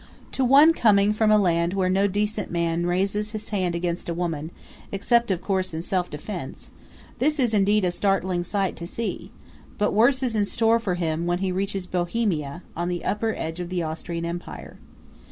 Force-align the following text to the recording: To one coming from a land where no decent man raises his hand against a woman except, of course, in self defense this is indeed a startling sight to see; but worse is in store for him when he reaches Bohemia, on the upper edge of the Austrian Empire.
To 0.31 0.43
one 0.43 0.73
coming 0.73 1.13
from 1.13 1.29
a 1.29 1.37
land 1.37 1.75
where 1.75 1.87
no 1.87 2.07
decent 2.07 2.49
man 2.49 2.87
raises 2.87 3.33
his 3.33 3.49
hand 3.49 3.75
against 3.75 4.09
a 4.09 4.15
woman 4.15 4.49
except, 4.91 5.29
of 5.29 5.43
course, 5.43 5.75
in 5.75 5.83
self 5.83 6.09
defense 6.09 6.71
this 7.19 7.37
is 7.37 7.53
indeed 7.53 7.85
a 7.85 7.91
startling 7.91 8.43
sight 8.43 8.75
to 8.77 8.87
see; 8.87 9.29
but 9.77 9.93
worse 9.93 10.23
is 10.23 10.33
in 10.33 10.45
store 10.47 10.79
for 10.79 10.95
him 10.95 11.27
when 11.27 11.37
he 11.37 11.51
reaches 11.51 11.85
Bohemia, 11.85 12.63
on 12.75 12.87
the 12.87 13.05
upper 13.05 13.35
edge 13.37 13.59
of 13.59 13.69
the 13.69 13.83
Austrian 13.83 14.25
Empire. 14.25 14.79